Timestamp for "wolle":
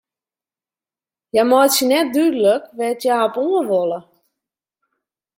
3.71-3.99